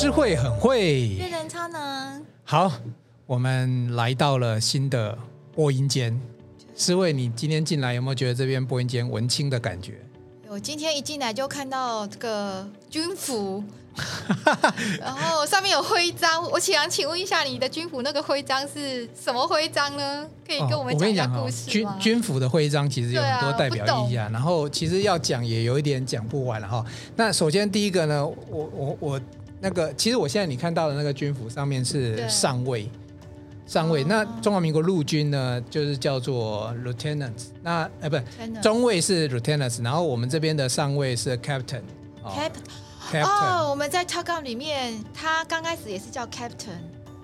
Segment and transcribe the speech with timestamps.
[0.00, 2.24] 诗慧很会，阅人超能。
[2.42, 2.72] 好，
[3.26, 5.18] 我们来到了新的
[5.54, 6.18] 播音间。
[6.74, 10.00] 诗慧，你今天进来有没有觉得这边播音间文青的感觉？
[10.48, 13.62] 我今天一进来就看到这个军服。
[15.00, 20.26] 然后上面有徽章，我想请问一下，你的军服那个徽章是什么徽章呢？
[20.46, 21.90] 可以跟我们讲一下故事吗？
[21.90, 26.82] 哦、军军服的徽章其实有很多代表意义啊，然后其实要讲也有一点讲不完了哈。
[27.16, 29.20] 那首先第一个呢，我我我
[29.60, 32.90] 那个，其实我现在你看到的那个军服上面是上尉，
[33.66, 34.02] 上尉。
[34.04, 38.18] 那中华民国陆军呢，就是叫做 lieutenant，那呃不
[38.62, 41.82] 中尉是 lieutenant，然后我们这边的上尉是 captain。
[42.24, 43.24] captain。
[43.24, 46.78] 哦，我们在 talk 里面，他刚开始也是叫 Captain，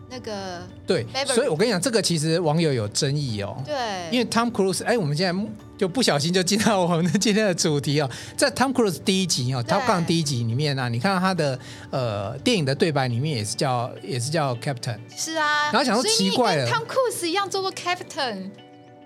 [0.09, 3.60] 那个对，所以我跟你讲，这个其实网友有争议哦。
[3.66, 3.74] 对，
[4.10, 5.46] 因为 Tom Cruise，哎，我们现在
[5.77, 11.59] 就不小心就进到我们的今天的主题哦，在 Tom Cruise 第一集哦，Top Gun 第一集里面呢、啊，你看到他的
[11.90, 14.98] 呃电影的对白里面也是叫也是叫 Captain。
[15.16, 18.51] 是啊，然后想说奇怪了，Tom Cruise 一样做过 Captain。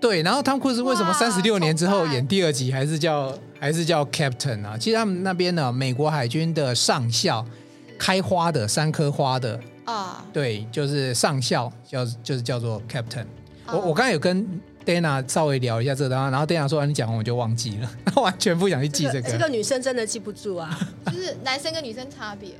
[0.00, 4.76] 对，然后 Tom Cruise 为什么三十六年之后演第二集还是叫还是叫 Captain 啊？
[4.78, 7.44] 其实他们那边呢，美国海军的上校，
[7.98, 9.58] 开花的三颗花的
[9.90, 13.26] 啊，对，就是上校叫就是叫做 Captain。
[13.66, 14.44] 我我刚才有跟
[14.84, 19.22] Dana 稍微聊一下这个，然后 Dana 说你讲完我就忘记了， 完全不想去记这个。
[19.22, 22.50] 这个、这个女生真的记不住啊， 就是男生跟女生差别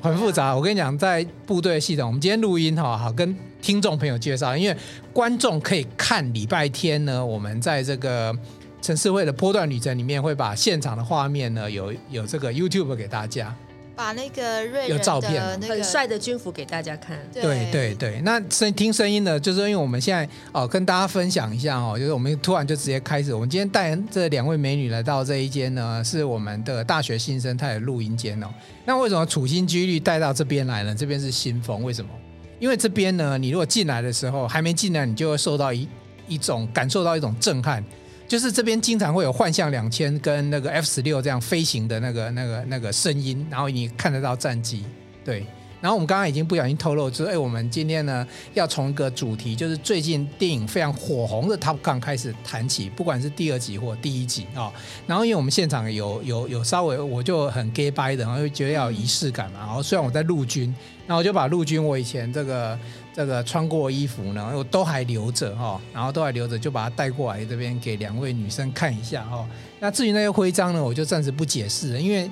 [0.00, 0.56] 很复杂。
[0.56, 4.76] 我跟你讲，在部队系统，我们今天录音哈，好跟听众朋友介绍，因为
[5.12, 8.36] 观众可以看礼拜天呢，我们在这个
[8.82, 13.54] 城市会的波段旅程里面会把现场的画面呢有有这个 YouTube 给大家。
[13.96, 17.18] 把那个瑞有照片，很帅的军服给大家看。
[17.32, 28.48] 对对对，那声听声音呢，就是因为我们现在哦，跟大家分享一下哦，就是我们突然就直接开始，我们今天带这两位美女来到这一间呢，是我们的大学新生态的录音间哦。
[28.84, 30.94] 那为什么处心积虑带到这边来呢？
[30.94, 32.10] 这边是新风，为什么？
[32.58, 35.88] 因为这边呢，你如果进来的时候还没进来，你就会受到一
[36.28, 37.82] 一种感受到一种震撼。
[38.26, 44.84] 就是这边经常会有幻象两千跟那个 F 十六这样飞行的那个、那个、那个声音，然后你看得到战机，
[45.24, 45.46] 对。
[45.78, 54.72] 然后我们刚刚已经不小心透露，就是哎，我们今天呢要从一个主题，就是最近电影非常火红的 Top Gun 开始谈起，不管是第二集或第一集啊、
[55.06, 59.60] 然后因为我们现场有有有稍微，我就很 gay 掰的，然后就觉得要有仪式感嘛。
[59.60, 60.74] 然后虽然我在陆军，
[61.06, 62.76] 然后我就把陆军我以前这个
[63.16, 69.48] 这个穿过衣服呢，我都还留着哈、哦，然后都还留着，就把它带过来这边给两位女生看一下哈、哦。
[69.80, 72.30] 那至于那些徽章呢，我就暂时不解释了，因为。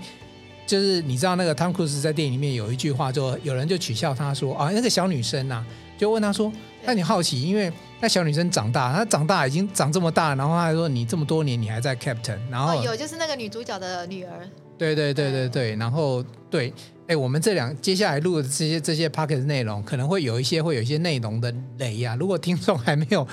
[0.67, 5.67] 就是你知道那个汤姆·克鲁斯在电影里面有一句话，就有人就取笑他说啊，那个小女生呐、啊，
[5.99, 6.51] 就问他说，
[6.87, 16.73] 那你好奇，因为那小女生长大，她长大已经长这么大，然后她还说你这么多年你还在 Captain，然后、哦、有就是那个女主角的女儿，对对对对对，然后对，
[17.07, 23.27] 哎，我们这两接下来录的这些这些 p o c k e t 内容，可能会有一些会有一些内容的雷呀、啊，如果听众还没有，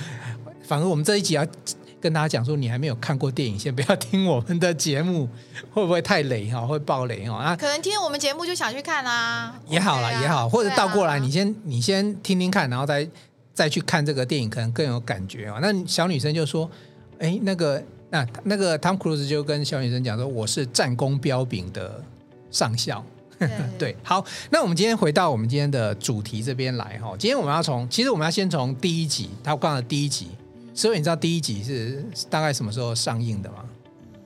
[0.64, 1.46] 反而我们这一集要。
[2.02, 5.30] 跟大家讲说，你还没有看过电影，先不要听我们的节目，
[5.72, 6.66] 会不会太雷哈？
[6.66, 7.36] 会爆雷哈？
[7.38, 13.08] 啊，可能听我们节目就想去看啦，也好啦，也好，或者倒过来，你先你先听听看，然后再
[13.54, 15.60] 再去看这个电影，可能更有感觉哦。
[15.62, 16.68] 那小女生就说
[17.22, 22.04] ：“哎，那个那那个汤姆·克鲁斯就跟小女生讲说，我是战功彪炳的
[22.52, 23.04] 上校。
[23.40, 23.50] 对”
[23.80, 27.16] 对，好，那我们今天回到我们今天的主题这边来哈。
[27.18, 30.28] 今天我们要从，其实我们要先从第一集，他刚刚的第一集。
[30.74, 33.66] 所以你知道第一集是大概什么时候上映的吗？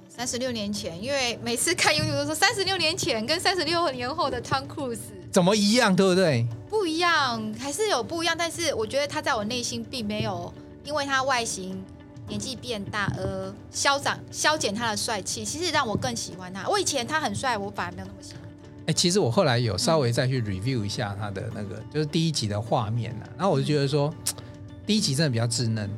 [0.09, 4.99] 三十六年前，因为每次看 YouTube 都说三十六年前跟三十六年后的 Tom Cruise
[5.31, 6.47] 怎么一样，对不对？
[6.69, 8.35] 不一样，还是有不一样。
[8.37, 10.53] 但是我觉得他在我内心并没有
[10.83, 11.83] 因为他外形
[12.27, 16.67] 年纪变大而消长消减他的帅气，其实让我更喜欢他。
[16.67, 18.69] 我以前他很帅，我反而没有那么喜欢他。
[18.87, 24.13] 哎，其实我后来有稍微再去 review 一下他的那个，嗯、就是第一集的画面呢，然后我就觉得说，
[24.85, 25.89] 第一集真的比较稚嫩。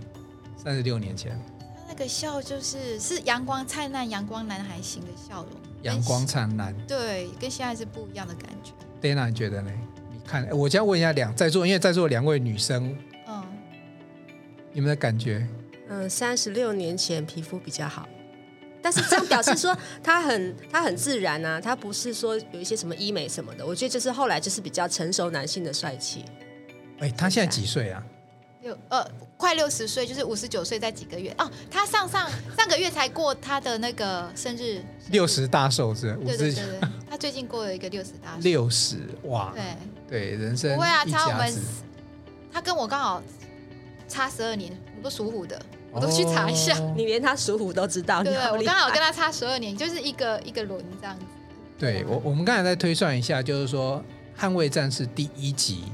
[0.57, 1.31] 三十六年前，
[1.77, 5.51] 他那个笑就是是阳光灿烂、阳光男孩型的笑容，
[5.83, 8.73] 阳光灿烂，对，跟现在是不一样的感觉。
[9.01, 9.71] Dana 你觉得呢？
[10.11, 12.93] 你看，我先问一下两在座，因为在座两位女生，
[13.27, 13.41] 嗯，
[14.73, 15.47] 你们的感觉？
[15.89, 18.07] 嗯，三十六年前皮肤比较好，
[18.81, 23.65] 但是这样表示说 他很他很自然啊，他不是说有一些什么医美什么的。
[23.65, 26.25] 我觉得就是后来就是比较成熟男性的帅气。
[26.99, 28.03] 哎，他现在几岁啊？
[28.61, 29.07] 六呃。
[29.37, 31.47] 快六十岁，就是五十九岁，在几个月哦。
[31.69, 34.81] 他上上上个月才过他的那个生日，
[35.11, 36.37] 六十大寿是五十。
[36.39, 38.41] 对对对，他最近过了一个六十大寿。
[38.41, 39.75] 六十哇，对
[40.09, 41.53] 对，人生不会啊，差我们，
[42.51, 43.21] 他跟我刚好
[44.07, 45.61] 差十二年，我都属虎的，
[45.91, 46.77] 我都去查一下。
[46.77, 48.23] 哦、你连他属虎都知道？
[48.23, 51.25] 对，我刚好跟他差十二年，就是一个一个轮这样子。
[51.77, 54.03] 对我，我们刚才在推算一下，就是说。
[54.39, 55.85] 《捍卫战士》第一集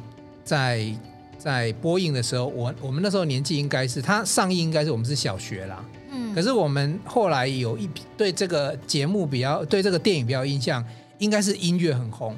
[0.44, 0.94] 在
[1.38, 5.82] 在播映的时候，我我们那时候年纪应该是他上映应该是我们是小学啦。
[6.12, 6.36] 嗯。
[6.36, 10.84] 可是我们后来有一对这个节目比较对这个电影比较印象，
[11.20, 12.36] 应该是音乐很红，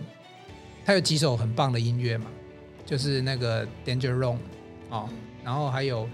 [0.85, 2.27] 它有几首很棒的音乐嘛，
[2.85, 4.35] 就是那个《Danger Room》
[4.91, 5.09] 哦，
[5.43, 6.07] 然后还有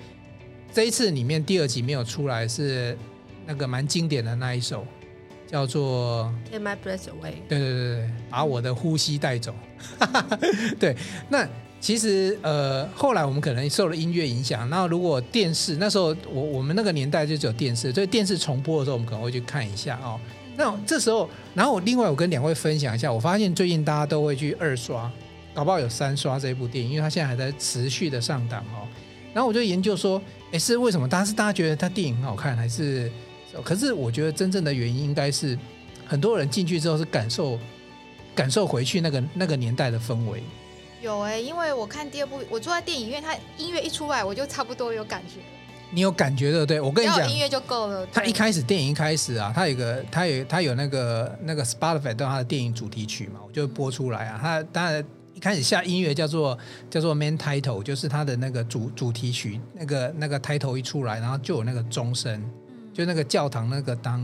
[0.73, 2.97] 这一次里面第二集没有出来是
[3.45, 4.85] 那个蛮经典的那一首。
[5.47, 7.33] 叫做 Take My Breath Away。
[7.50, 9.53] 对对对对，把我的呼吸带走。
[10.79, 10.95] 对，
[11.27, 11.45] 那
[11.81, 14.69] 其实呃，后来我们可能受了音乐影响。
[14.69, 20.17] 那如果电视那时候，我我们那个年代就只有电视，所以电视重播的时候，我们可能会去看一下哦。
[20.56, 25.12] 那这时候，然后我另外我跟两位分享一下，我发现最近大家都会去二刷，
[25.53, 28.88] 搞不好有三刷这部电影，因为它现在还在持续的上档哦。
[29.33, 31.07] 然后我就研究说，哎，是为什么？
[31.07, 33.11] 大家是大家觉得他电影很好看，还是？
[33.63, 35.59] 可是我觉得真正的原因应该是
[36.07, 37.59] 很多人进去之后是感受
[38.33, 40.41] 感受回去那个那个年代的氛围。
[41.01, 45.41] 有哎、欸，因为我看第二部，我坐在电影院，它音乐一出来，我就差不多有感觉。
[45.93, 48.07] 你有感觉的，对，我跟你讲，音乐就够了。
[48.13, 54.39] 他一开始电影一开始啊，他有个他有他有那个那个 Spotify 都他的电影主题曲嘛，我就播出来啊。
[54.41, 56.57] 他当然一开始下音乐叫做
[56.89, 62.41] 叫做 Main Title，就是它的那个主主题曲，那个那个 Title 一出来，然后就有那个钟声。
[62.93, 64.21] 就那个教堂那个当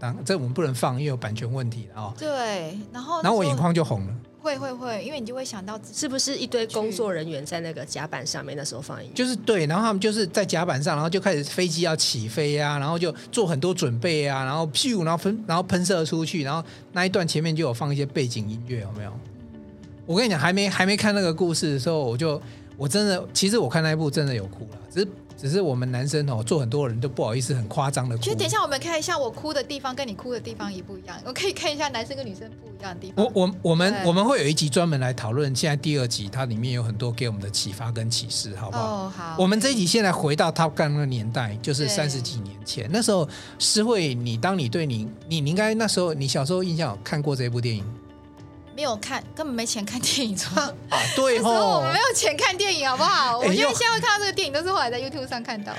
[0.00, 2.12] 当，这我们不能放，因为有版权问题的哦。
[2.18, 4.14] 对，然后然后我眼眶就红了。
[4.40, 9.14] 会会会，因为你就会想到是不是一堆工作人员在那个甲板上面那时候放音乐？
[9.14, 16.62] 就是对，然后他们就是在甲板上，然后就开始飞机要起飞啊，然后就做很多准备啊，然后屁股，然后喷，然后喷射出去，然后
[16.92, 19.12] 那一段前面就有放一些背景音乐，有没有？
[20.06, 22.40] 我跟你讲，还没还没看那个故事的时候，我就
[22.76, 25.08] 我真的，其实我看那一部真的有哭了，只是。
[25.36, 28.22] 只是我们男生哦，做很多人都不好意思，很夸张的哭。
[28.22, 31.20] 其实等一下我们看一下，我哭的地方跟你哭的地方一不一样。
[31.26, 33.22] 我可以看一下男生跟女生不一样的地方。
[33.22, 38.84] 我我我们我们会有一集专门来讨论，现在第二集它里面有很多给我们的启发跟启示，好不好？
[38.84, 39.36] 哦，好。
[39.36, 43.28] 我们这一集现在回到 Top Gun 那个年代，就是三十几年前，那时候
[43.58, 47.84] 诗慧，你当你对你你你应该那时候你小时候印象有看过这部电影？
[48.74, 50.36] 没有看，根本没钱看电影。
[50.54, 50.72] 啊，
[51.14, 53.38] 对 哦，我们没有钱看电影，好不好？
[53.38, 55.78] 我觉得现在会看到这个电影，都是后来在 YouTube 上看到的。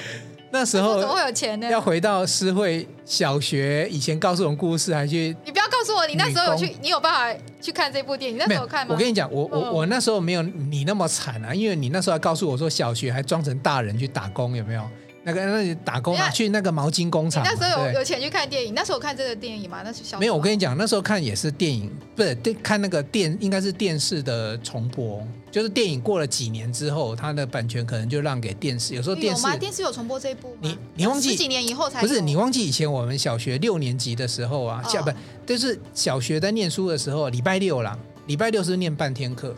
[0.51, 1.69] 那时候怎么会有钱呢？
[1.69, 5.36] 要回到诗慧小学以前告诉我们故事，还去？
[5.44, 8.38] 你不要告诉我，你那时候有去，你有办法去看这部电影？
[8.38, 8.94] 那时候看吗？
[8.94, 14.88] 我跟你讲，我我我那时候没有你那么惨啊，因为你那时候还告诉我说，小学还装成大人去打工，有没有？
[15.27, 17.44] 那个那你打工啊，去那个毛巾工厂。
[17.44, 18.75] 那时候有有钱去看电影？
[18.75, 19.81] 那时候看这个电影嘛？
[19.83, 20.19] 那是小。
[20.19, 25.25] 没有，我跟你讲，那时候看也是电影，不是电看那个电，应该是电视的重播。
[25.51, 28.94] 就是电影过了几年之后，它的版权可能就让给电视。
[28.94, 29.57] 有时候电视有吗？
[29.57, 30.57] 电视有重播这一部吗？
[30.62, 32.22] 你你忘记十几年以后才不是？
[32.22, 35.12] 你忘记以前我们小学六年级的时候啊，下不
[35.44, 39.56] 就是小学在念书的时候，礼拜六啦，礼拜六是念半天课，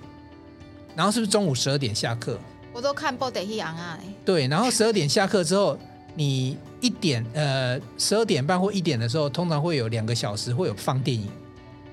[0.95, 2.39] 然后是不是中午十二点下课？
[2.77, 3.99] 我都看布袋戏啊。
[4.23, 5.77] 对，然后十二点下课之后。
[6.19, 11.29] 你一点呃十二点半或一点的时候，通常会有两个小时会有放电影。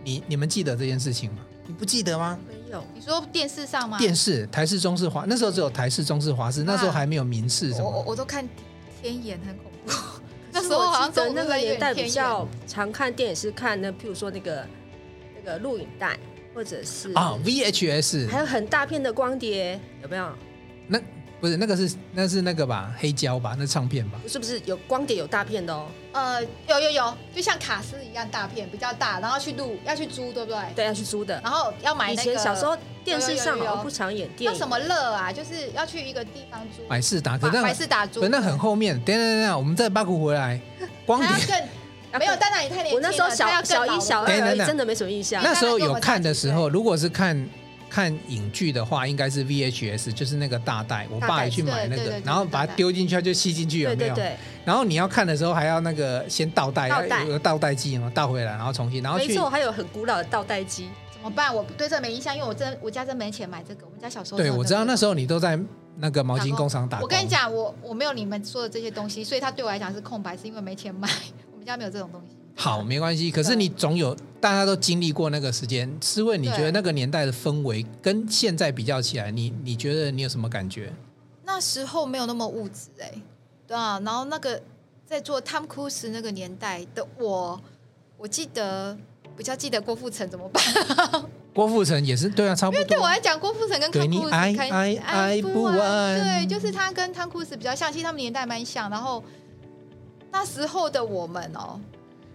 [0.02, 1.40] 你你们记得这件事情吗？
[1.66, 2.38] 你不记得吗？
[2.48, 2.82] 没有。
[2.94, 3.98] 你说电视上吗？
[3.98, 7.90] 电视台式、中式、华那时候只有台式、中式、华式，那时候还没有民视什么。
[7.90, 8.48] 我我都看
[9.02, 9.92] 天眼，很恐怖。
[10.50, 14.66] 那时候好像在那个年代比较常看电影，是看那譬如说那个
[15.36, 16.18] 那个录影带，
[16.54, 20.26] 或者是啊 VHS，还有很大片的光碟，有没有？
[20.86, 21.00] 那。
[21.40, 24.18] 不是那个是那是那个吧，黑胶吧，那唱片吧？
[24.26, 25.86] 是不是有光碟有大片的哦？
[26.12, 30.58] 呃，有有有，就像卡斯一样大片，比较大，然后去录要去租，对不对？
[30.74, 31.38] 对，要去租的。
[31.42, 32.22] 然后要买那个。
[32.22, 32.74] 以前小时候
[33.04, 34.52] 电视上好像不常演电影。
[34.52, 35.30] 那什么乐啊？
[35.30, 36.82] 就是要去一个地方租。
[36.88, 38.26] 百事达，可那百事达租。
[38.28, 38.98] 那很后面。
[39.04, 40.58] 等等等，我们再八股回来。
[41.04, 42.94] 光碟更没有，当然你太年轻了。
[42.94, 45.42] 我那时候小小一、小二，真的没什么印象。
[45.42, 47.46] 那时候有看的时候，如果是看。
[47.94, 51.06] 看影剧的话，应该是 VHS，就是那个大袋。
[51.08, 54.16] 我爸也去买那个，然后把它丢进去，它就吸进去，有没有？
[54.64, 56.88] 然后你要看的时候，还要那个先倒带，
[57.22, 59.28] 有个倒带机嘛，倒回来，然后重新，然后去。
[59.28, 61.54] 没错，还有很古老的倒带机，怎么办？
[61.54, 63.86] 我对这没印象，因为我真我家真没钱买这个。
[63.86, 64.38] 我们家小时候。
[64.38, 65.56] 对，我知道那时候你都在
[65.98, 67.04] 那个毛巾工厂打工。
[67.04, 71.08] 我跟你讲，我我没有你们说的这些东西，所以它对我来讲是空白，是因为没钱买。
[71.52, 72.33] 我们家没有这种东西。
[72.56, 73.30] 好，没关系。
[73.30, 75.90] 可是你总有大家都经历过那个时间。
[76.00, 80.92] 试问你觉得那个年代的氛围跟现在比较起来，你你觉得你有什么感觉？
[81.44, 83.22] 那时候没有那么物质哎、欸，
[83.66, 84.00] 对啊。
[84.04, 84.62] 然后那个
[85.04, 87.60] 在做汤库斯那个年代的我，
[88.16, 88.96] 我记得
[89.36, 90.62] 比较记得郭富城怎么办？
[91.52, 92.80] 郭富城也是对啊，差不多。
[92.80, 95.76] 因为对我来讲，郭富城跟汤库斯爱爱爱不完，
[96.20, 98.88] 对，就是他跟汤库斯比较像，其实他们年代蛮像。
[98.88, 99.22] 然后
[100.30, 101.80] 那时候的我们哦。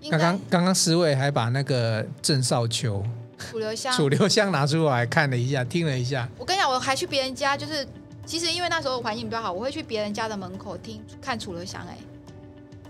[0.09, 3.03] 刚刚刚刚，思慧还把那个郑少秋
[3.37, 6.29] 楚留香，楚留香拿出来看了一下，听了一下。
[6.37, 7.87] 我跟你讲，我还去别人家，就是
[8.25, 11.85] 其实因为那时候环境比较好，我会去别人家的门口听看楚留香。
[11.87, 11.97] 哎，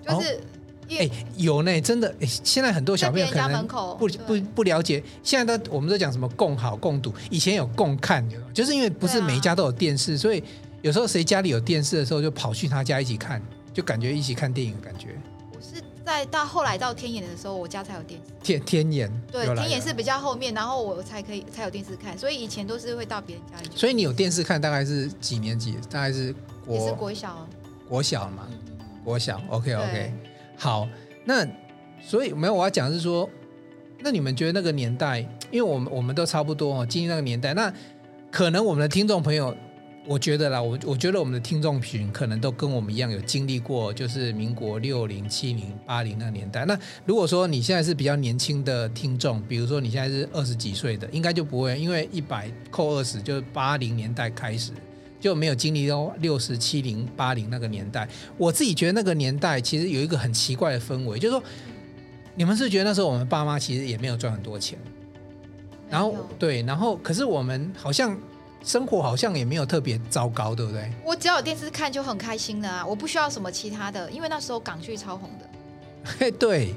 [0.06, 0.36] 就是。
[0.36, 0.40] 哦
[0.92, 2.12] 哎、欸，有呢，真的。
[2.20, 5.04] 哎，现在很多小朋友可能不不不了解。
[5.22, 10.44] 现在都我们都讲什么共好共读，以前有共看，就是因为不是每一家都有电视，啊、所以
[10.82, 13.40] 有时候谁家里有电视的时候，就跑去他家一起看，
[13.72, 15.10] 就感觉一起看电影的感觉。
[16.10, 18.34] 在到后来到天眼的时候，我家才有电视。
[18.42, 23.70] 天天眼对，天眼是比较后面，然后我才可以才有电视看，所以以前都是会到别人家里。
[23.76, 25.76] 所以你有电视看，大概是几年级？
[25.90, 26.34] 大概是
[26.66, 27.48] 国也是国小，
[27.88, 28.48] 国小嘛，
[29.04, 29.40] 国小。
[29.50, 30.14] OK OK。
[30.58, 30.88] 好，
[31.26, 31.48] 那
[32.02, 33.30] 所以没有我要讲的是说，
[34.00, 35.20] 那你们觉得那个年代，
[35.52, 37.72] 因为我们我们都差不多哦，经历那个年代，那
[38.32, 39.56] 可能我们的听众朋友，
[40.06, 46.66] 我觉得啦，我我觉得我们的听众群可能都跟我们一样有经历过，就是民国六零、七零、八零那个年代。
[46.66, 54.72] 那如果说你现在是比较年轻的听众，比如说你现在是二十几岁的，应该就不会，因为一百扣二十就是八零年代开始。
[55.20, 58.08] 就没有经历到六十七零八零那个年代。
[58.38, 61.44] 我自己觉得那个年代其实有一个很奇怪的氛围，就是说，
[62.36, 64.80] 你们是觉得那时候我们爸妈其实也没有赚很多钱，
[65.90, 68.18] 然后对，然后可是我们好像
[68.64, 70.92] 生活好像也没有特别糟糕，对不对？
[71.04, 75.46] 我只要有电视看就很开心了啊，我不需要什么其他的，因为那时候港剧超红的。
[76.20, 76.74] 嘿， 对，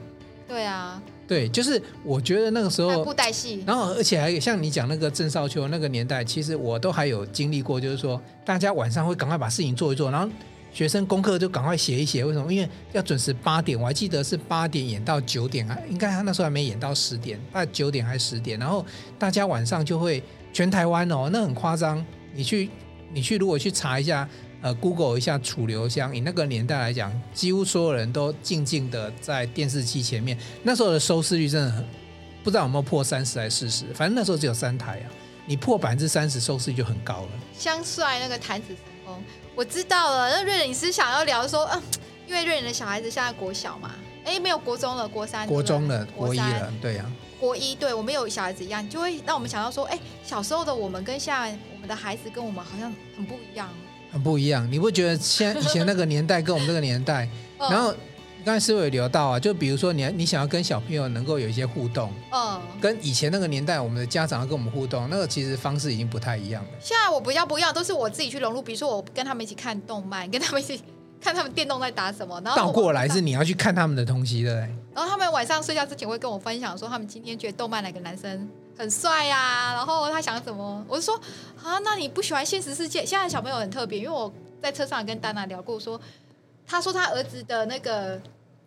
[0.49, 1.03] 对啊。
[1.29, 10.31] 对，就是我觉得那个时候布袋戏，然后而且还有像你讲那个郑少秋那个年代，其实我都还有经历过，就是说大家晚上会赶快把事情做一做，然后
[10.75, 12.23] 学生功课就赶快写一写。
[12.23, 12.53] 为什么？
[12.53, 18.59] 因为要准时八点，我还记得是八点演到九点啊，应该他那时候还没演到十点，大概九点还是十点。
[18.59, 18.85] 然后
[19.19, 22.05] 大家晚上就会全台湾哦，那很夸张。
[22.35, 22.71] 你去
[23.13, 24.29] 你去如果去查一下。
[24.65, 30.39] 呃，Google 一下楚留香，以那个年代来讲，几乎所有人都静静的在电视机前面。
[30.63, 31.85] 那时候的收视率真的很，
[32.45, 35.11] 不知道有没有破三十还是四十，反正那时候只有三台啊。
[35.47, 37.29] 你破百分之三十收视率就很高了。
[37.59, 39.25] 香帅那个弹子成功，
[39.57, 40.31] 我知道了。
[40.31, 41.83] 那瑞仁，你是想要聊说，嗯，
[42.29, 43.91] 因为瑞仁的小孩子现在国小嘛，
[44.25, 47.11] 哎，没有国中了，国三，国中了，国一了，对呀、啊。
[47.43, 53.69] 国一，对我们有小孩子一样，就会让我们想到说，哎，小时候的我们跟现在我们的孩子跟我们好像很不一样。
[54.13, 57.93] 很不一样，你不觉得现以前那个年代跟我们这个年代， 然后
[58.45, 66.71] 刚才师傅有聊到啊，就比如说你你想要跟小朋友能够有一些互动，嗯，跟以前那个年代我们的家长要跟我们互动，那个其实方式已经不太一样了。
[66.79, 70.81] 现在我不要不要，都是我自己去融入，比如说我跟他们一起看动漫，跟他们一起
[71.21, 74.69] 看他们电动在打什么，然后倒过来是你要去看他们的东西的。
[74.95, 81.15] 然后他们晚上睡觉之前会跟我分享说，他们今天觉得动漫哪个男生很帅呀、啊，然后他想什么，我就说
[81.63, 83.05] 啊，那你不喜欢现实世界？
[83.05, 84.33] 现在小朋友很特别，因为我。
[84.63, 86.01] 在车上跟丹娜聊过，说，
[86.65, 88.23] 他说他儿子的那个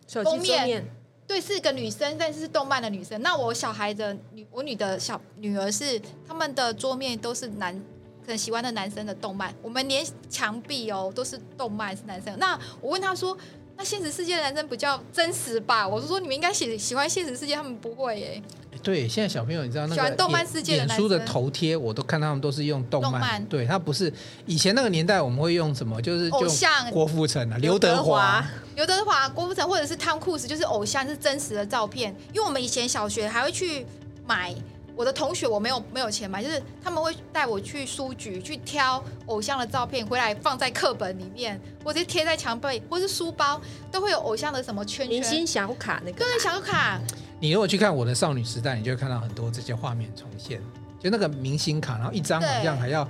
[0.06, 0.86] 封面，
[1.26, 3.18] 对，是个女生，但是是动漫的女生。
[3.22, 7.82] 那我小孩的女，我女的小女儿是他们的桌面都是男，
[8.26, 9.54] 可能喜欢的男生的动漫。
[9.62, 12.36] 我们连墙壁哦都是动漫，是男生。
[12.38, 13.38] 那我问他说，
[13.76, 15.86] 那现实世界的男生比较真实吧？
[15.86, 18.42] 我是说你们应该喜喜欢现实世界，他们不会耶。
[18.82, 23.44] 对，现在小朋友你知道那个喜欢动漫世界脸书的头贴，我都看他们都是用动漫。
[23.46, 24.12] 对，他不是
[24.44, 26.00] 以前那个年代我们会用什么？
[26.02, 32.14] 就是就偶像郭富城啊，刘德华、刘德华、郭富城，或者是汤库斯，就是偶像，是真实的照片。
[32.34, 33.86] 因为我们以前小学还会去
[34.26, 34.54] 买，
[34.96, 43.60] 我的同学我没有没有钱买，就是他们会带我去书局去挑偶像的照片回来放在课本里面，或者贴在墙背，或是书包
[43.92, 45.20] 都会有偶像的什么圈圈。
[45.20, 46.98] 明星小卡那个，对，小卡。
[47.38, 50.62] 你如果去看我的少女时代，你就会看到很多这些画面重现，
[50.98, 53.06] 就那个明星卡，然后一张好像还要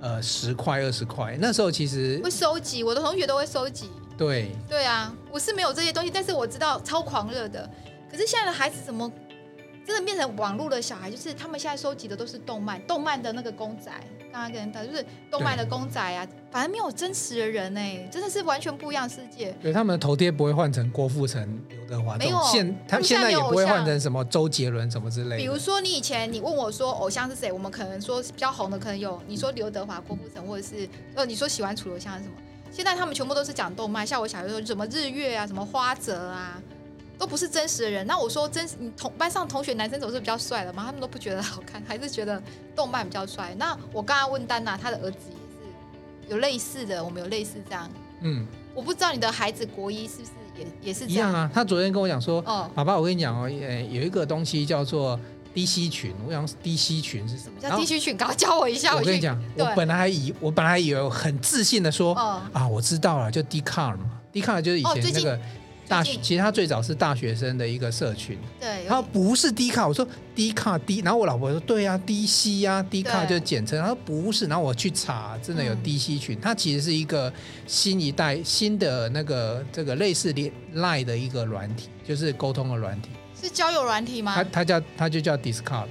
[0.00, 1.38] 呃十块二十块。
[1.40, 3.88] 那时候其实会收集，我的同学都会收集。
[4.18, 7.66] 对对啊，我是没有这些东西，但是我知道超狂热的。
[8.10, 9.10] 可是现在的孩子怎么
[9.90, 11.10] 真的变成网络的小孩？
[11.10, 13.90] 就是他们现在收集的都是动漫，动漫的那个公仔。
[14.32, 19.52] 刚刚跟他就是动漫的公仔啊，反正没有真实的人哎、欸，真的是完全不一样的世界。
[19.60, 25.36] 对，他们的头贴不会换成郭富城、刘德华，没有现他们现在也不会换成什么周杰伦什么之类的。
[25.38, 32.36] 比如说你以前你问我说偶像是谁，我们可能说比较红的可能有你说刘德华、郭富城，或者是呃你说喜欢楚留香是什么？
[32.70, 36.62] 现在他们全部都是讲动漫，像我小时候什么日月啊、什么花泽啊，
[37.20, 38.06] 都不是真实的人。
[38.06, 42.42] 那我说真实，你同班上同学男生总是比较帅的嘛，他们都不觉得好看，还是觉得
[42.74, 43.54] 动漫比较帅。
[43.58, 47.90] 那我刚刚问丹娜，他的儿子也是有类似的，我们有类似这样。
[48.22, 51.14] 嗯，我不知道你的孩子国一是不是也也是这样？
[51.14, 51.50] 一样啊。
[51.52, 55.20] 他昨天跟我讲说，哦，爸爸，我跟你讲哦，呃有一个东西叫做
[55.54, 56.14] DC 群。
[56.26, 57.60] 我想 DC 群是什么？
[57.60, 58.96] 叫 DC 群，赶快教我一下。
[58.96, 65.38] 我跟你讲，我本来还以我本来以为很自信的说，啊，我知道了，就 Dcard 嘛，Dcard 就是以前那个。
[65.90, 70.06] 大学其实他最早是大学生的一个社群，对，他不是 D 卡，我说
[70.36, 77.32] D 卡 D，然后我老婆说对呀，DC 呀，D 卡就简称，他说不是，然后我去查，真的有 DC 群，它其实是一个
[77.66, 83.08] 新一代新的那个这个类似 Line 的一个软体，就是沟通的软体，
[83.42, 84.32] 是交友软体吗？
[84.36, 85.88] 它它叫它就叫 Discord。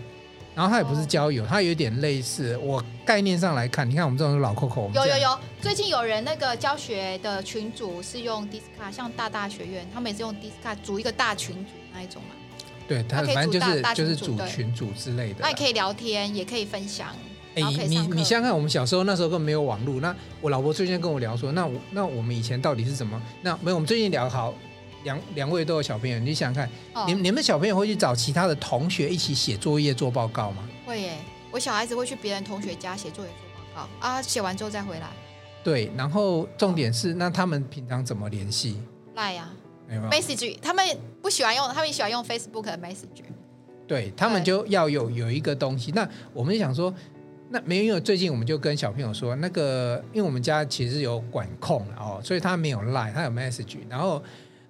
[0.60, 2.58] 然后它也不是交友，它有点类似。
[2.58, 12.36] 我概念上来看，你看我们这种老 Coco，有有有，最近有人那个教学的群组是用 Discord，像大大学院，他们也是用 Discord 组一个大群组那一种嘛。
[12.90, 15.38] 对，他反正就是就是组群组之类的。
[15.40, 17.08] 那也可以聊天，也可以分享。
[17.56, 20.02] 哎，你你想想看，我们小时候那时候根本没有网络。
[20.02, 23.22] 那我老婆最近跟我聊说，那我那我们以前到底是怎么？
[23.42, 24.54] 那没有，我们最近聊好。
[25.04, 30.68] 两两位都有小朋友，你想想看，哦、你你们小朋友会去找其他的同学一起写作业做报告吗？
[30.86, 31.18] 会耶，
[31.52, 33.50] 我小孩子会去别人同学家写作业做
[33.84, 35.08] 报告啊，写完之后再回来。
[35.64, 38.82] 对，然后重点是，哦、那他们平常怎么联系？
[39.16, 39.50] 赖呀
[40.12, 40.86] ，message，他们
[41.22, 43.24] 不喜欢用，他们喜欢用 Facebook 的 message。
[43.88, 45.92] 对，他们就要有有一个东西。
[45.92, 46.94] 那我们就想说，
[47.50, 54.22] 那没有，因为最近我们就跟小朋友说，那个因为我们家其实有管控哦，所以他没有赖，他有 message，然后。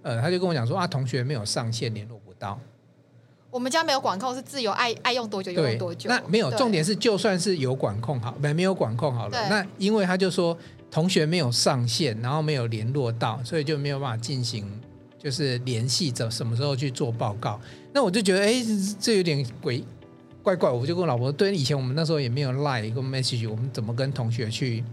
[0.02, 2.60] 呃，他就跟我讲说啊，同学没有上线，联络不到。
[3.52, 6.08] 我们家没有管控，是自由爱爱用多久用多久。
[6.08, 9.50] 那没有，重点是就算是有管控好，没没有管控好了。
[9.50, 10.56] 那因为他就说
[10.92, 14.72] 同学没有上线，然后没有联络到，所以就没有办法进行
[15.18, 17.60] 就是联系着什么时候去做报告。
[17.92, 18.64] 那我就觉得哎，
[19.00, 19.84] 这有点鬼
[20.44, 20.70] 怪怪。
[20.70, 24.84] 我就跟我老婆对，以前我们那时候也没有 line 一个 message，我们怎么跟同学去？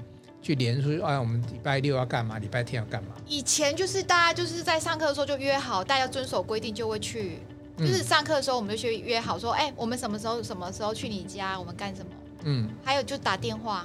[0.46, 2.38] 去连出去，哎，我们礼拜六要干嘛？
[2.38, 3.08] 礼拜天要干嘛？
[3.26, 7.40] 以前就是大家就是在上课的时候就约好，大家遵守规定就会去。
[7.76, 11.58] 就是上课的时候我们就去约好说，哎，我们什么时候什么时候去你家？
[11.58, 12.10] 我们干什么？
[12.44, 13.84] 嗯，还有就打电话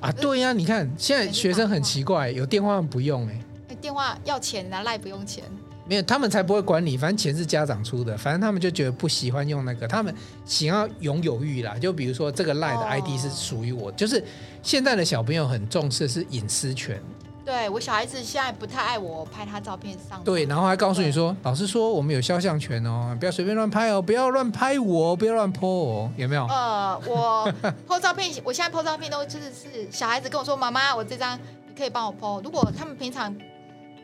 [0.00, 5.42] 啊，对呀，你看现在学生很奇怪，有电话不用哎，电话要钱拿，赖不用钱。
[5.88, 6.98] 没有，他们才不会管你。
[6.98, 10.14] 反正钱是家长出的，反正他们就觉得不喜欢用那个，他们
[10.44, 11.78] 想要拥有欲啦。
[11.78, 14.22] 就比如说这个 LINE 的 ID 是属于我，哦、就是
[14.62, 17.02] 现在的小朋友很重视是隐私权。
[17.42, 20.22] 对，我小孩子现在不太爱我拍他照片上。
[20.22, 26.44] 对，然后还告诉你说，老师说我们有肖像权哦，不要随便乱拍哦，不要乱拍我，不要乱 po 哦，有没有？
[26.48, 27.50] 呃，我
[27.88, 32.42] po 照片，我现在 po 照片都就是是小孩子跟我说，妈妈，我这张你可以帮我 po。
[32.44, 33.34] 如果他们平常。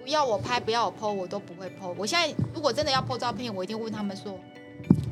[0.04, 1.94] 不要我拍，不要我 po，我都不会 po。
[1.96, 4.38] 我现在如果真的要 po 照片，我一定问他们说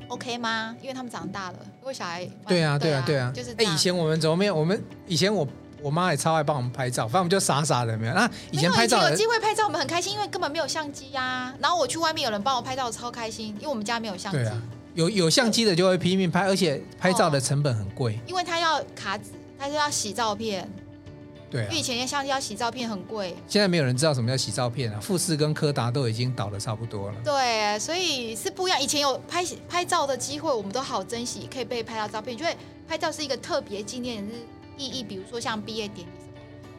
[0.09, 0.77] ，OK 吗？
[0.83, 2.29] 因为他们长大了，因为小孩。
[2.47, 3.55] 对啊，对啊，对啊，就是。
[3.57, 4.55] 哎，以前我们怎么没有？
[4.55, 5.49] 我们以前我
[5.81, 8.13] 我妈也超爱帮我们拍照，反正我们就傻傻的没有。
[8.13, 11.55] 那以前拍照有机会拍照，我们很开心，因为根本没有相机呀、啊。
[11.59, 14.39] 然后我去外面有人帮我拍照，超开心，因为我们家没有相机。
[14.41, 20.71] 对啊，有有相机的就会拼命拍，而且拍照的成本很贵，因为他要卡纸，他就要洗照片。
[21.53, 25.01] 对、啊，因为以前相机要洗照片很贵，现在没有人知道什么叫洗照片了、啊。
[25.01, 27.17] 富士跟柯达都已经倒的差不多了。
[27.23, 28.81] 对，所以是不一样。
[28.81, 32.35] 以前有拍拍照的机会，我们都好珍惜，可以被拍到照片。
[32.39, 32.57] 因为
[32.89, 34.31] 拍照是一个特别纪念日
[34.79, 36.11] 意义，比如说像毕业典礼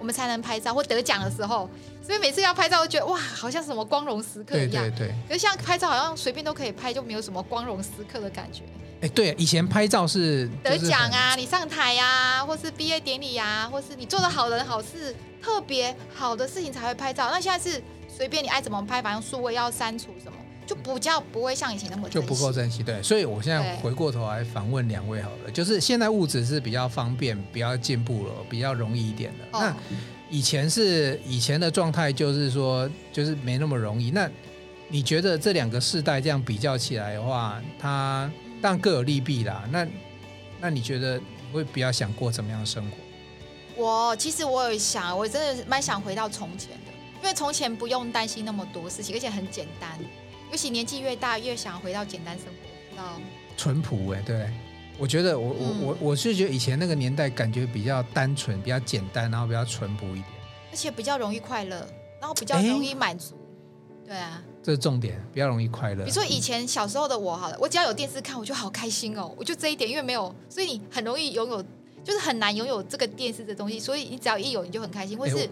[0.03, 1.69] 我们才能拍照或得奖的时候。
[2.05, 4.83] 所以每次要拍照，都觉得哇，好像什么光荣时刻一样。
[4.83, 5.15] 对对对。
[5.29, 8.63] 可是像拍照，好像随便都可以拍，就没有什么光荣时刻的感觉。
[8.99, 17.29] 哎，对，以前拍照是得奖啊，你上台呀、啊，或是毕业典礼呀、啊，或是你做的好人好事，特别好的事情才会拍照。
[17.31, 22.81] 那现在是随便你爱怎么拍，反正数位要删除什么，就比较不会像以前那么就不够珍惜。
[22.83, 29.57] 对，所以我现在回过头来反问两位好了，就是现在物质是比较方便、比较进步了、比较容易一点的。
[29.57, 29.75] 哦、那
[30.29, 34.11] 以前是以前的状态，就是说就是没那么容易。
[34.11, 34.29] 那
[34.87, 38.31] 你觉得这两个世代这样比较起来的话，它？
[38.61, 39.67] 但各有利弊啦。
[39.69, 39.85] 那
[40.61, 42.97] 那你觉得你会比较想过怎么样的生活？
[43.75, 49.99] 我其实我有想，我真的蛮想回到从前的，因为从前不用担心那么多事情，而且很简单。
[50.53, 53.19] 尤其年纪越大，越想回到简单生活，到
[53.57, 54.47] 淳朴哎，对。
[54.99, 60.25] 我觉得我、嗯、我我我是觉得以前那个年代感觉比较单纯，比较简单，然后比较淳朴一点，
[60.69, 61.77] 而且比较容易快乐，
[62.19, 63.33] 然后比较容易满足。
[63.33, 64.43] 诶对啊。
[64.61, 66.03] 这是重点，比较容易快乐。
[66.03, 69.33] 比如说以前小时候的我，好了，我只要有电视看，我就好开心哦。
[69.35, 71.63] 我就这一点，因为没有，所以你很容易拥有，
[72.03, 73.79] 就是很难拥有这个电视的东西。
[73.79, 75.17] 所以你只要一有，你就很开心。
[75.17, 75.49] 或是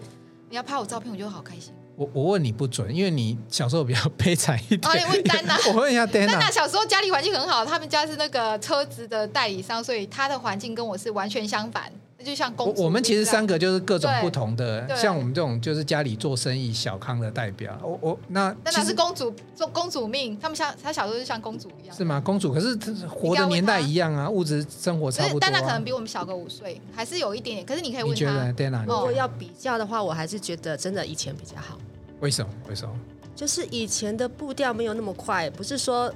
[0.48, 1.74] 你要拍我照片，我就好开心。
[1.96, 4.80] 我我问你不准，因为你小时候比较 悲惨一点。
[4.84, 6.32] 哦，你问丹娜，我问一下丹娜。
[6.32, 11.92] 丹娜小时候家里环境很好，他们家是那个车子的代理商，所以他的环境跟我是完全相反。
[12.22, 17.78] 就像公主，我们其实三个就是各种不同的，像我们这种就是家里做生意小康的代表。
[17.82, 22.20] 我我那那那是公主做公主命，他们像他小时候就像公主一样，是吗？
[22.24, 22.74] 公主可是
[23.06, 25.40] 活的年代一样啊，物质生活差不多。
[25.40, 27.66] 但他可能比我们小个五岁，还是有一点点。
[27.66, 28.84] 可是你可以问他，你觉得 Dana？
[28.84, 31.78] 如果要比较的话，我还是觉得真的以前比较好。
[32.20, 32.50] 为什么？
[32.68, 32.94] 为什么？
[33.34, 36.12] 就是以前的步调没有那么快，不是说，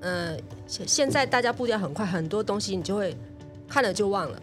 [0.00, 3.16] 呃，现在大家步调很快，很多东西你就会
[3.68, 4.42] 看了就忘了。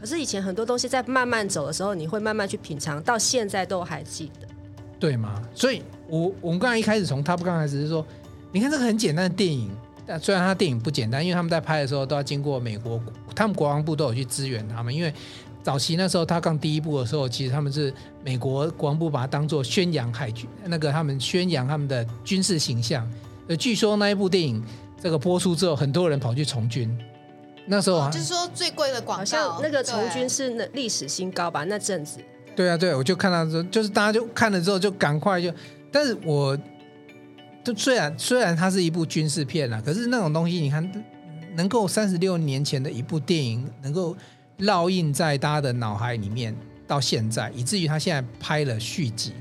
[0.00, 4.48] 可是以前很多东西在慢慢走的时候，你会慢慢去品尝，到现在都还记得，
[4.98, 5.42] 对吗？
[5.54, 8.04] 所以我我们刚才一开始从 Top Gun 开始是说，
[8.50, 9.70] 你看这个很简单的电影，
[10.06, 12.98] 但虽然他电影不简单，因为他们在拍的时候都要经过美国，
[13.36, 15.12] 他们国防部都有去支援他们，因为。
[15.62, 17.92] 早期那时候，他刚第一部的时候，其实他们是
[18.24, 23.06] 美国国防部把它当做宣扬海军，那个他们宣扬他们的军事形象。
[23.46, 24.64] 呃，据说那一部电影
[24.98, 26.98] 这个播出之后，很多人跑去从军。
[27.70, 31.64] 那时候、啊、就是说最贵的广告，好像那个从军是那历史新高吧？
[31.64, 32.18] 那阵子。
[32.54, 35.50] 对啊，对，我就看到说，就是大家就看了之后就赶快就，
[35.90, 36.58] 但是我，
[37.64, 41.04] 就虽然虽然它是一部军事片啊，可是那种东西，你看，
[41.54, 44.16] 能够三十六年前的一部电影能够。
[44.60, 46.54] 烙印在大家的脑海里面，
[46.86, 49.32] 到现在，以至于他现在拍了续集。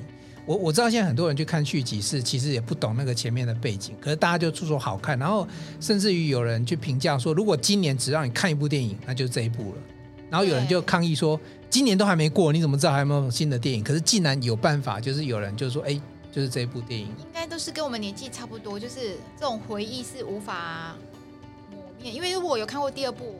[0.49, 5.47] 我我知道现在很多人去看续集是其实也不懂那个前面的背景，可是大家就出说好看，然后
[5.79, 9.77] 甚至于有人去评价说，如果今年只让你看一部电影，那就是这一部了。
[10.27, 13.83] 然后有人就抗议说，今年都还没过，你怎么知道还有没有新的电影？
[13.83, 20.95] 可是竟然有办法，就是有人就是说，哎，就是这一部电影，应该都是跟我们年纪差不多，就是这种回忆是无法
[21.69, 23.35] 磨灭，因为如果我有看过第二部。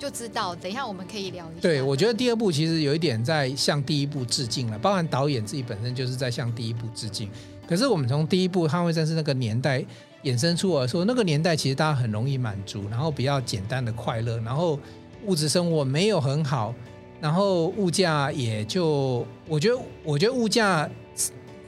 [0.00, 1.60] 就知道，等一下我们可以聊一下。
[1.60, 7.28] 对，我觉得第二部其实有一点在向第一部致敬了，包含导演自己本身就是在向第一部致敬。
[7.68, 9.84] 可是我们从第一部《捍卫战士》那个年代
[10.24, 14.80] 衍生出来说，那个年代其实大家很容易满足，然后比较简单的快乐，然后
[15.26, 16.74] 物质生活没有很好，
[17.20, 20.88] 然后物价也就我觉得，我觉得物价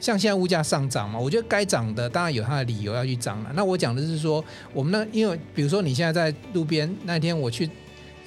[0.01, 3.53] 像现在物价上涨嘛，我觉得该涨的当然有它的理由要去涨了。
[3.55, 4.42] 那我讲的是说，
[4.73, 7.68] 我们那因为比如说你现在在路边那天我去。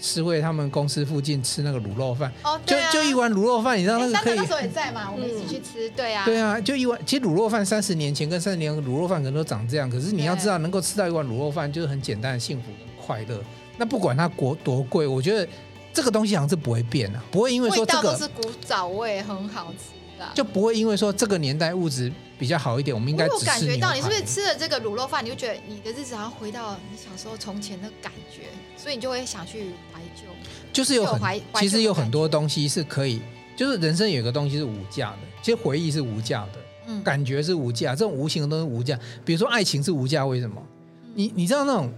[0.02, 4.38] 诗慧他们公司附近吃那个卤肉饭，哦，对啊，就就一碗卤肉饭，你知道那个可以？
[4.38, 7.00] 那时候也在嘛，我们一起去吃，对啊，对啊，就一碗。
[7.06, 13.42] 其实卤肉饭三十年前跟三十年卤肉饭可能都长这样，可是你要知道，能够吃到一碗卤肉饭就是很简单的幸福跟快乐。
[13.78, 15.48] 那不管它国多贵，我觉得
[15.94, 20.26] 这个东西好像是不会变的，不会因为说这个都是古早味，很好吃的。
[20.34, 23.54] 就不会因为说这个年代物质比较好一点，我们应该只吃牛排。
[23.54, 28.44] 我感觉到你是不是吃了这个卤肉饭，你就觉得你的日子好像回到你小时候从前的感觉，
[28.76, 30.24] 所以你就会想去怀旧。
[30.74, 33.22] 就是有很其实有很多东西是可以，
[33.56, 39.00] 就是人生有一个东西是无价的，其实回忆是无价的，嗯，感觉是无价，这种无形的东西无价。
[39.24, 40.62] 比如说爱情是无价，为什么？
[41.14, 41.90] 你你知道那种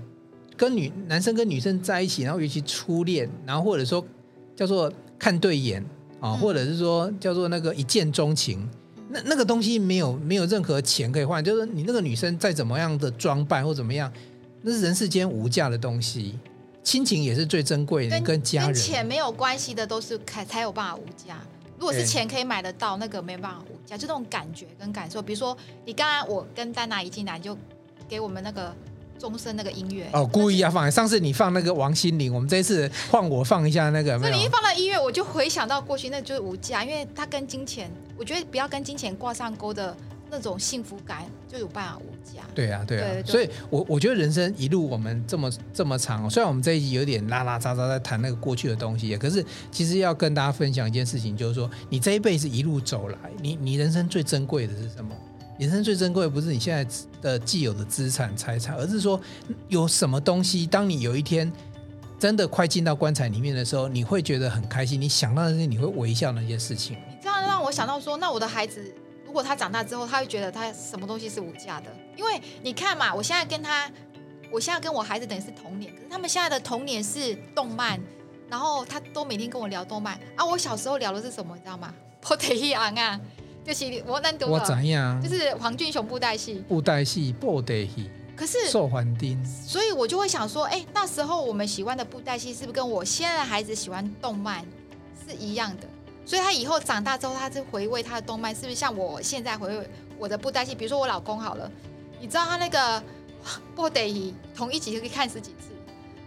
[0.55, 4.05] 跟女男生跟女生在一起，然后尤其初恋，然后或者说
[4.55, 5.83] 叫做看对眼。
[6.19, 8.67] 啊，或者是说叫做那个一见钟情，
[9.09, 14.11] 那那个东西没有没有任何钱可以换，就是你那个女生再怎么样的装扮或怎么样，
[14.61, 16.37] 那是人世间无价的东西。
[16.83, 21.37] 亲情也是最珍贵的，跟，跟家人跟钱没有关系的都是才才有办法无价。
[21.77, 25.21] 如果是钱可以买得到，那个没办法无价，就那种感觉跟感受。
[25.21, 27.57] 比如说你刚刚我跟丹娜一进来就
[28.07, 28.75] 给我们那个。
[29.17, 30.89] 钟声那个音乐哦，故意要放。
[30.91, 34.17] 上次你放那个王心凌，我们这一次换我放一下那个。
[34.17, 39.95] 那你一放到音乐，我就回想到过去，那就是无价，因为它跟金钱，我觉得不要跟金钱挂上钩的
[40.29, 42.43] 那种幸福感，就有办法无价。
[42.53, 43.05] 对啊，对啊。
[43.05, 55.15] 对对对，所以我我觉得人生一路我们这么这么长，虽然我们这一集有点拉拉杂杂在谈那个过去的东西，可是其实要跟大家分享一件事情，就是说你这一辈子一路走来，你你人生最珍贵的是什么？
[55.57, 56.85] 人生最珍贵不是你现在
[57.21, 59.19] 的既有的资产财产，而是说
[59.67, 61.51] 有什么东西，当你有一天
[62.19, 65.01] 真的快进到棺材里面的时候，你会觉得很开心。
[65.01, 66.95] 你想到那些，你会微笑那些事情。
[67.09, 68.93] 你这样让我想到说，那我的孩子
[69.25, 71.87] 如果他长大之后，他会觉得他什么东西是无价的？
[72.15, 73.89] 因为你看嘛，我现在跟他，
[74.51, 77.99] 我现在跟我孩子等于是童年，可是他们现在的童年是动漫，
[78.47, 80.45] 然后他都每天跟我聊动漫啊。
[80.45, 81.91] 我小时候聊的是什么，你知道吗？
[82.21, 83.19] 波特一昂啊。
[83.67, 85.21] 就是我难得，我怎样？
[85.21, 88.09] 就是黄俊雄布袋戏，布袋戏，布袋戏。
[88.33, 94.63] 可是受环丁，所以我就会想说，哎，那时候我们喜欢的布袋戏，是不是跟我现在的孩子喜欢动漫
[95.27, 95.87] 是一样的？
[96.23, 100.73] 所以他以后长大之后，他是回味他的动漫，是不是像我现在回味我的布袋戏？
[100.75, 101.69] 比如说我老公好了，
[102.21, 103.03] 你知道他那个
[103.75, 105.69] 布袋戏同一集就可以看十几次，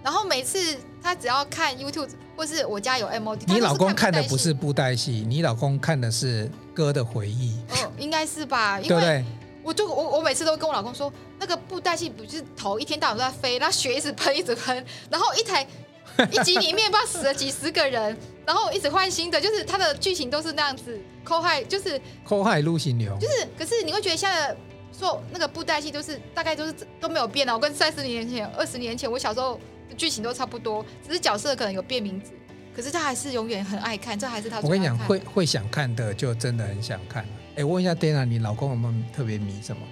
[0.02, 6.50] 然后每次他只要看 YouTube 或是我家有 MOD，你老公看的不是布袋戏，你老公看的是。
[6.72, 8.80] 歌的回忆，哦，应该是吧？
[8.80, 9.22] 因为
[9.62, 15.66] 我就我我每次都跟我老公说，那个布袋戏不是头一天到晚都在飞，那血一直喷一直喷，然后一台
[16.32, 24.56] 一集里面不知道死了几十个人，然后一直换新的，就是它的剧情都是那样子，抠害就是抠害路行流，就是可是你会觉得现在
[24.98, 29.60] 说那个布袋戏都是大概都是都没有变啊，我跟三十年前、二十年前我小时候的
[29.96, 32.32] 剧情都差不多，只是角色可能有变名字。
[32.74, 34.60] 可是他还是永远很爱看，这还是他。
[34.60, 37.26] 我跟你讲，会会想看的，就真的很想看。
[37.56, 39.82] 哎，问一下 Dana，你老公有没有特别迷什么？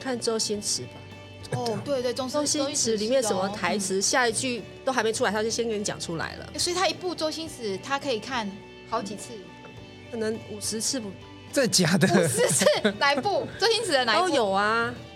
[0.00, 0.90] 看周星驰吧。
[1.52, 6.58] 哦，对对，周星驰里面什么台词，下一句都还没出来，他就先给你讲出来了。
[6.58, 8.50] 所以他一部周星驰，他可以看
[8.88, 9.34] 好几次，
[10.10, 11.10] 可能五十次不？
[11.52, 12.08] 这假的？
[12.08, 12.64] 五十次？
[12.98, 13.46] 哪一部？
[13.60, 14.28] 周星驰的哪一部？
[14.28, 15.11] 都有啊，他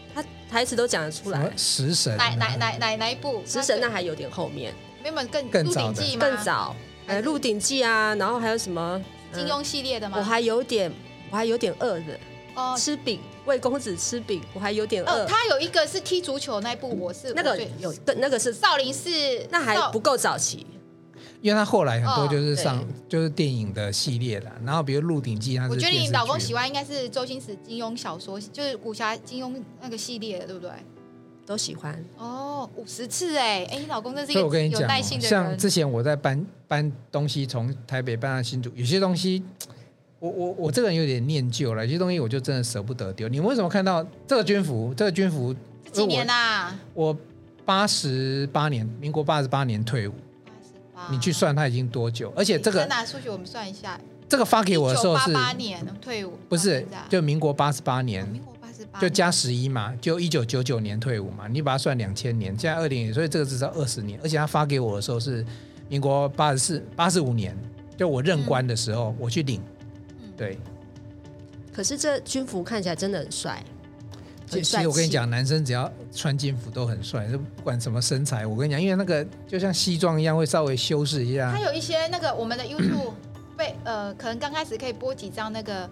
[0.50, 1.50] 台词都讲得出来。
[1.56, 2.16] 食神？
[2.16, 3.42] 哪哪哪哪哪一部？
[3.46, 6.74] 食神那还有点后面，没有更更早更早。
[7.06, 9.00] 呃，《鹿鼎记》啊，然后还有什么
[9.32, 10.16] 金庸系列的吗？
[10.18, 10.92] 我还有点，
[11.30, 12.18] 我还有点饿的。
[12.54, 15.24] 哦，吃饼魏公子吃饼，我还有点饿。
[15.26, 19.11] 他有一个是踢足球那一部，我是那个有，那个是少林寺，
[19.50, 20.66] 那还不够早期，
[21.46, 24.50] 因为他后来很多就是上就是电影的系列了。
[24.64, 30.70] 然后比如《鹿鼎记》，他我觉得你老公喜欢应该是周星驰金庸小说，就是武侠金庸那个系列，对不对？
[31.46, 35.30] 都喜欢哦，五十次哎哎，你老公真是一个有耐心的人。
[35.30, 39.44] 像之前我在搬搬东西从台北搬到新竹，有些东西。
[40.18, 43.28] 我我我这个人有点念旧了，有些东西我就真的舍不得丢。
[43.28, 44.92] 你们为什么看到这个军服？
[44.96, 45.54] 这个军服
[45.92, 46.76] 几年啊？
[46.94, 47.16] 我
[47.66, 50.14] 八十八年，民国八十八年退伍。
[51.11, 52.32] 你去算他已经多久？
[52.37, 53.98] 而且这个拿数据我们算一下。
[54.28, 64.18] 这个发给我的时候是八年退伍，不是就民国八十八年，民国八十八就加十一嘛，就一九九九年退伍嘛，你把它算两千年，现在二零，所以这个至少二十年。
[64.22, 65.46] 而且他发给我的时候是
[65.88, 67.56] 民国八十四八十五年，
[67.96, 69.62] 就我任官的时候我去领。
[70.37, 70.59] 对，
[71.72, 73.62] 可是这军服看起来真的很帅。
[74.48, 78.46] 其实我跟你讲，男生只要穿军服都很帅，就不管什么身材。
[78.46, 81.52] 我跟你讲，因为那个就像西装一样，会稍微修饰一下。
[81.52, 83.12] 他有一些那个我们的 YouTube
[83.59, 85.88] 被呃，可能刚开始可以播几张那个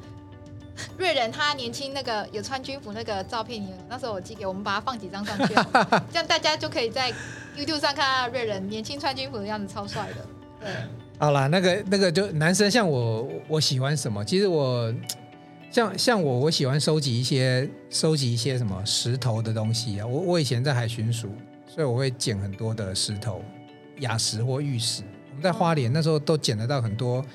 [0.96, 5.54] 瑞仁他年轻那个有穿军服那个照片，你那时候我寄给我们，把它放几张上去，
[6.12, 7.12] 这样大家就可以在
[7.56, 10.26] YouTube 上看到瑞仁年轻穿军服的样子，超帅的。
[10.60, 10.70] 对。
[11.16, 14.24] 好啦，那个那个就男生像我，我喜欢什么？
[14.24, 14.92] 其实我
[15.74, 20.06] 像像我，我喜欢收集一些收集一些什么石头的东西啊。
[20.06, 21.28] 我我以前在海巡署，
[21.66, 23.42] 所以我会捡很多的石头，
[23.98, 25.02] 雅石或玉石。
[25.30, 27.26] 我们在花莲那时候都捡得到很多，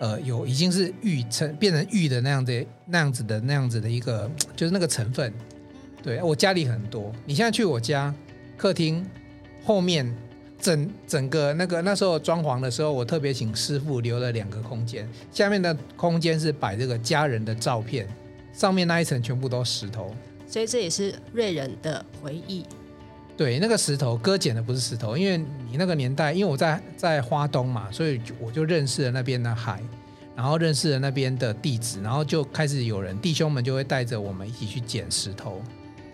[0.00, 5.32] 呃，有已经是玉成变成玉的那样的那样子的那样子的一个，就是那个成分。
[6.02, 8.12] 对，我家里很多，你现在去我家
[8.56, 9.06] 客厅
[9.64, 10.12] 后面。
[10.64, 18.08] 整整个那个那时候装潢的时候，我特别请师傅留了两个空间，下面的空间是摆这个家人的照片，
[18.54, 20.14] 上面那一层全部都石头，
[20.46, 22.64] 所以这也是瑞人的回忆。
[23.36, 29.82] 对，那个石头哥捡的不是石头，因为你那个年代，因为我在在花东嘛，所以我就认识了那边的海，
[30.34, 35.60] 然后认识了那边的地质，然后就开始有人弟兄们就会带着我们一起去捡石头。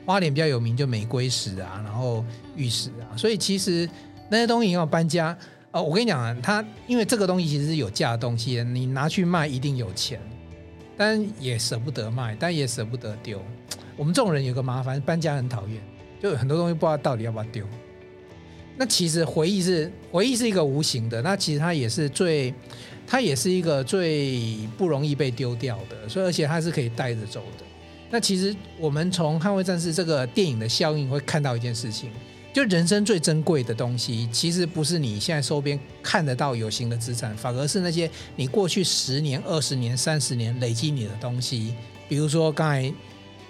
[0.04, 2.24] 花莲比较有名就玫瑰石啊，然后
[2.56, 3.88] 玉石啊，所以其实。
[4.30, 5.36] 那些东西要搬家
[5.72, 10.20] 哦，我跟你讲啊，它因为这个东西其实是有价的东西，你拿去卖一定有钱，
[10.96, 13.42] 但也舍不得卖，但也舍不得丢。
[13.96, 15.82] 我们这种人有个麻烦，搬家很讨厌，
[16.22, 17.64] 就有很多东西不知道到底要不要丢。
[18.76, 22.54] 那其实回忆是回忆是一个无形的，那其实它也是最，
[23.06, 27.64] 它也是一个最不容易被丢掉的，所以而且它是可以带着走的。
[28.10, 32.10] 那其实我们从《捍卫战士》这个电影的效应会看到一件事情。
[32.52, 41.74] 就人生最珍贵的东西，其实不是你现在手边看得到有形的资产，反而是那些你过去十年、二十年、三十年累积你的东西。
[42.08, 42.92] 比如说刚才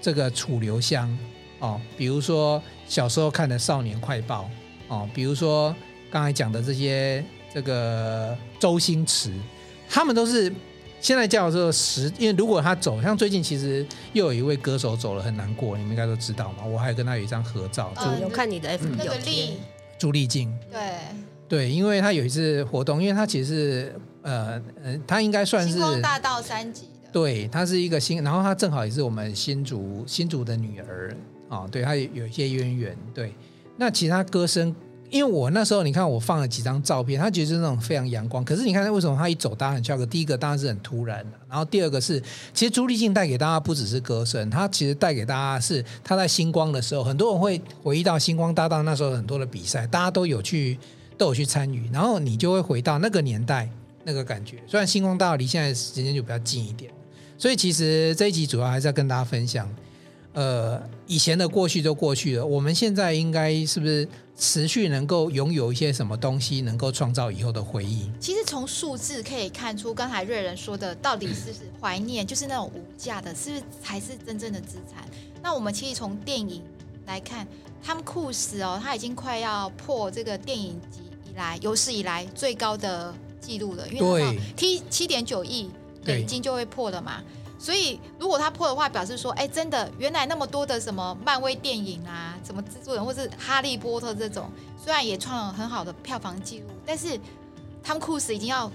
[0.02, 1.18] 这个楚留香
[1.60, 4.50] 哦，比如说小时候看的《少年快报》
[4.94, 5.74] 哦，比如说
[6.10, 9.32] 刚才讲的这些这个周星驰，
[9.88, 10.52] 他们都是。
[11.00, 16.64] 现在叫做十，因为如果他走，像最近其实又有一位歌手走了，很难过，你们应该都知道嘛。
[16.64, 19.54] 我还有跟他有一张合照，就有看你的 FB 有丽。
[19.98, 20.80] 朱丽静，对
[21.48, 31.14] 对，因为他有一次活动，因为他其实是呃呃，他应该算是星光大道三级的，对，他是一个新，然后他正好也是我们新竹新竹的女儿
[31.48, 33.34] 啊，对他有一些渊源，对，
[33.76, 34.74] 那其他歌声。
[35.10, 38.44] 因为我那时候，你看我放了几张照片，他其实是那种非常阳光。
[38.44, 40.06] 可是你看为什么他一走，大家很笑个？
[40.06, 42.22] 第一个当然是很突然的，然后第二个是，
[42.54, 50.78] 其实朱丽静带给大家不只是歌声，他其实带给大家是他在星光的时候，很多人会回忆到星光大道那时候很多的比赛，大家都有去
[51.18, 53.68] 都有去参与，然后你就会回到那个年代
[54.04, 54.58] 那个感觉。
[54.66, 56.90] 虽然星光大道离现在时间就比较近一点，
[57.36, 59.68] 所以其实这一集主要还是要跟大家分享。
[60.32, 68.08] 呃，以前的过去就过去了，我们现在应该是不是持续能够拥有一些什么东西，能够创造以后的回忆？
[68.20, 75.04] 其实从数字可以看出，刚才瑞仁说的到底是怀念，就是那种无价的，是不是才是真正的资产？
[75.42, 76.62] 那我们其实从电影
[77.06, 77.44] 来看，
[77.82, 85.68] 汤姆·库斯哦，他已经快要破这个电影级以来有史以来最高的记录了，因为七七点九亿
[86.04, 87.20] 美金就会破了嘛。
[87.62, 94.50] 所以如果它破的话，表示说，哎，真的，原来那么多的什么漫威电影啊，什么蜘蛛人或是哈利波特这种，
[94.82, 97.20] 虽然也创了很好的票房记录，但是
[97.82, 98.72] 汤姆·库斯已经要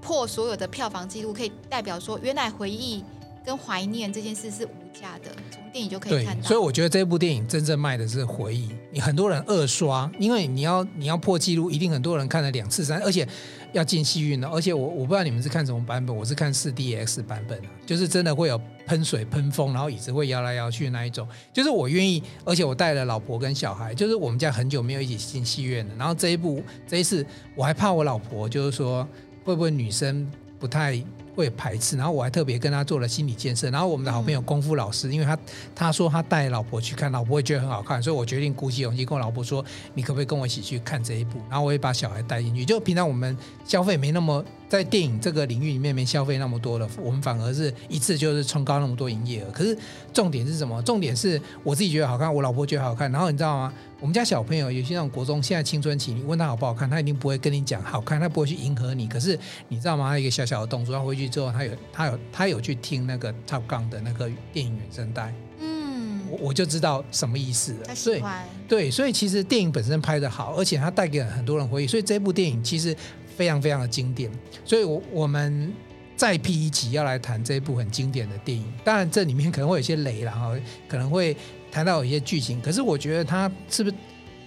[0.00, 3.02] 破所有的票房记录，可以代表说，原来回忆
[3.44, 5.32] 跟怀念这件事是无价的。
[5.50, 6.46] 从电影就可以看到。
[6.46, 8.70] 所以我觉得这部电影真正卖的是回忆。
[8.92, 13.26] 你很多人二刷，因为你要你要破纪录，一定很多人看了两次三，而且。
[13.72, 21.26] 要进戏院的，而且我我不知道你们是看什么版本，我是看四 DX 版本啊，就是真的会有喷水、喷风，然后椅子会摇来摇去那一种。
[21.52, 25.94] 就是我愿意，而且我带了老婆跟小孩，就是我们家很久没有一起进戏院了。
[25.98, 27.24] 然后这一部这一次，
[27.54, 29.06] 我还怕我老婆，就是说
[29.44, 31.02] 会不会女生不太。
[31.36, 33.70] 会排斥，然后我还特别跟他做了心理建设。
[33.70, 35.38] 然后我们的好朋友功夫老师，因为他
[35.74, 42.64] 他说他带老婆去看，老婆会觉得很好看，所以我决定鼓起勇气跟我老婆说：“你可不可以跟我一起去看这一部？”然后我也把小孩带进去。
[42.64, 49.50] 就平常我们消费没那么在电影这个领域里面没消费那么多了，我们反而是一次就是冲高那么多营业额。
[49.50, 49.76] 可是
[50.12, 50.82] 重点是什么？
[50.82, 53.10] 重点是我自己觉得好看，我老婆觉得好看。
[53.12, 53.72] 然后你知道吗？
[54.00, 59.06] 我们家小朋友有些那种国中，现在青春期，你问他好不好看，他一定不会跟你讲好看，他不会去迎合你。
[59.06, 60.10] 可是你知道吗？
[60.10, 67.94] 他一个小小的动作，他回去之后，他有他有他有去听那个 Top Gun 的那个电影原声带，嗯，我我就知道什么意思了。
[67.94, 68.22] 所以
[68.68, 72.94] 对，所以其实电影本身拍的好，而且它带给了很多人回忆，所以这部电影其实
[73.36, 74.30] 非常非常的经典。
[74.64, 75.72] 所以我我们
[76.16, 80.56] 再辟一集要来谈这一部很经典的电影，当然这里面可能会有些雷了哈，
[80.88, 81.36] 可能会。
[81.68, 83.96] 谈到有一些剧情，可是我觉得它是不是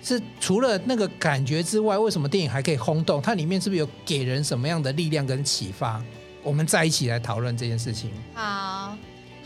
[0.02, 3.22] 是除了那个感觉之外，为什么电影还可以轰动？
[3.22, 6.04] 它里面是不是有给人什么样的力量跟启发？
[6.42, 8.10] 我们再一起来讨论这件事情。
[8.34, 8.98] 好，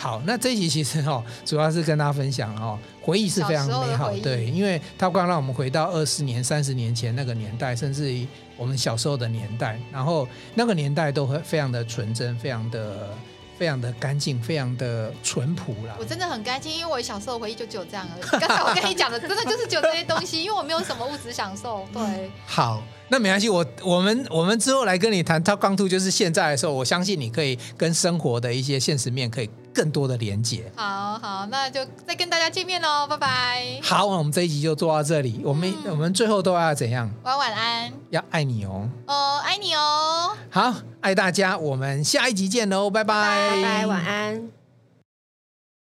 [0.03, 13.15] 好，那这一集其实哦， 主要是跟大家分享哦，回忆是非常美好，对，因为它刚让我们回到二十年、三十年前那个年代，甚至于我们小时候的年代，然后那个年代都会非常的纯真，非常的。
[13.55, 15.95] 非常的干净，非常的淳朴啦。
[15.99, 18.41] 我真的很干净，因为我小时候回忆就只有这样而已。
[18.41, 21.87] 刚才我跟你讲的，真的就是只有这些东西，因为我没有什么物质享受。
[21.93, 30.63] 对，好，那没关系，我我们我们之后来跟你谈《Top Gun Two》，就是现在的时候，我相信你可以跟生活的一些现实面可以更多的连接。
[30.75, 33.79] 好好，那就再跟大家见面喽，拜拜。
[33.83, 35.41] 好，我们这一集就做到这里。
[35.43, 37.09] 我们、嗯、我们最后都要怎样？
[37.23, 38.89] 晚晚安，要爱你哦。
[39.05, 40.35] 哦，爱你哦。
[40.49, 40.73] 好。
[41.01, 44.62] 爱大家，我们下一集见喽，拜拜，拜拜，晚安。